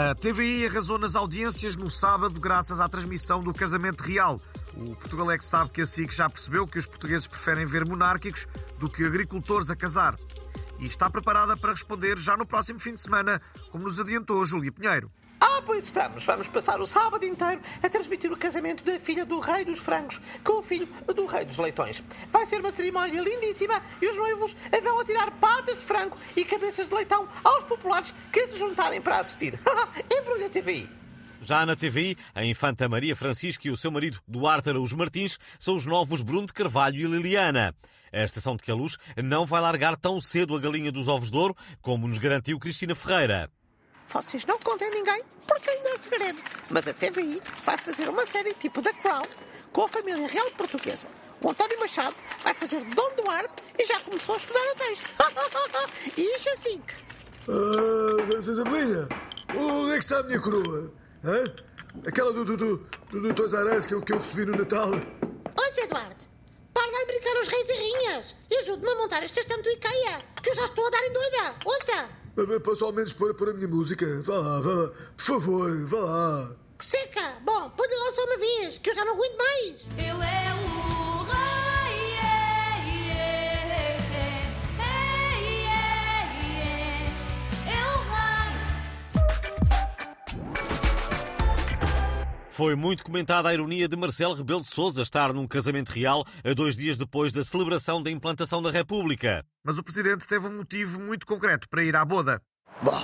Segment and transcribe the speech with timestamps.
[0.00, 4.40] A TVI arrasou nas audiências no sábado graças à transmissão do casamento real.
[4.76, 7.84] O Portugal é que sabe que a SIC já percebeu que os portugueses preferem ver
[7.84, 8.46] monárquicos
[8.78, 10.16] do que agricultores a casar.
[10.78, 13.42] E está preparada para responder já no próximo fim de semana,
[13.72, 15.10] como nos adiantou Júlia Pinheiro.
[15.40, 16.24] Ah, pois estamos.
[16.24, 20.20] Vamos passar o sábado inteiro a transmitir o casamento da filha do rei dos frangos
[20.44, 22.04] com o filho do rei dos leitões.
[22.30, 25.32] Vai ser uma cerimónia lindíssima e os noivos vão atirar
[25.68, 29.58] patas de frango e cabeças de leitão aos populares que se juntarem para assistir.
[30.10, 30.88] Embrulha TVI.
[31.42, 35.76] Já na TVI, a infanta Maria Francisca e o seu marido Duarte Araújo Martins são
[35.76, 37.74] os novos Bruno de Carvalho e Liliana.
[38.12, 41.54] A estação de Queluz não vai largar tão cedo a galinha dos ovos de ouro,
[41.80, 43.50] como nos garantiu Cristina Ferreira.
[44.08, 46.38] Vocês não contem a ninguém, porque ainda é segredo.
[46.70, 49.24] Mas a TVI vai fazer uma série tipo da Crown
[49.70, 51.08] com a família real portuguesa.
[51.40, 55.08] O António Machado vai fazer Dom Duarte e já começou a estudar o texto.
[56.16, 56.82] e isto assim.
[57.48, 59.08] Ah, Zazabelinha,
[59.56, 60.92] onde é que está a minha coroa?
[61.24, 61.44] Hã?
[62.06, 62.76] Aquela do, do, do,
[63.10, 64.90] do, do Toys R Us que eu, que eu recebi no Natal.
[64.90, 66.28] Oi, Zé Duarte.
[66.74, 68.36] Para de brincar aos reis e rainhas.
[68.50, 71.12] E ajude-me a montar este estante do IKEA, que eu já estou a dar em
[71.12, 71.54] doida.
[71.64, 72.60] Ouça!
[72.62, 74.06] Posso ao menos pôr, pôr a minha música?
[74.22, 74.92] Vá lá, vá lá.
[75.16, 76.56] Por favor, vá lá.
[76.78, 77.38] Que seca!
[77.42, 79.88] Bom, põe lá só uma vez, que eu já não aguento mais.
[92.58, 96.52] Foi muito comentada a ironia de Marcelo Rebelo de Sousa estar num casamento real a
[96.52, 99.46] dois dias depois da celebração da implantação da República.
[99.62, 102.42] Mas o presidente teve um motivo muito concreto para ir à boda.
[102.82, 103.00] Bom,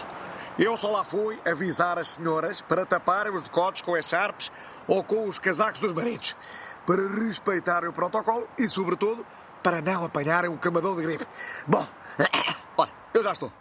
[0.59, 4.51] eu só lá fui avisar as senhoras para taparem os decotes com as charpes
[4.89, 6.35] ou com os casacos dos maridos.
[6.85, 9.25] Para respeitarem o protocolo e, sobretudo,
[9.63, 11.27] Para não apanharem o camadão de gripe.
[11.65, 11.87] Bom,
[12.77, 13.53] olha, eu já estou.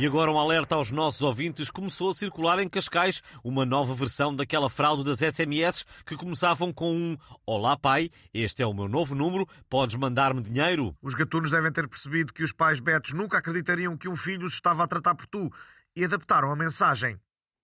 [0.00, 1.72] E agora um alerta aos nossos ouvintes.
[1.72, 6.94] Começou a circular em Cascais uma nova versão daquela fraude das SMS que começavam com
[6.94, 10.94] um Olá pai, este é o meu novo número, podes mandar-me dinheiro.
[11.02, 14.54] Os gatunos devem ter percebido que os pais betos nunca acreditariam que um filho os
[14.54, 15.50] estava a tratar por tu
[15.96, 17.18] e adaptaram a mensagem.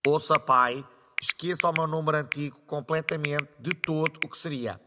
[0.05, 0.85] Ouça, pai,
[1.21, 4.77] esqueça o meu número antigo completamente de todo o que seria.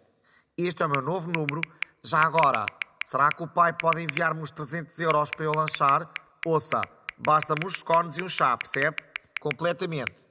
[0.54, 1.62] Este é o meu novo número.
[2.04, 2.66] Já agora,
[3.06, 6.12] será que o pai pode enviar-me uns 300 euros para eu lanchar?
[6.44, 6.82] Ouça,
[7.18, 8.96] basta-me os scones e um chá, percebe?
[9.40, 10.27] Completamente.